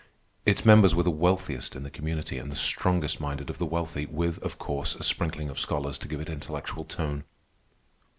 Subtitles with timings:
[0.47, 4.07] Its members were the wealthiest in the community, and the strongest minded of the wealthy,
[4.07, 7.23] with, of course, a sprinkling of scholars to give it intellectual tone.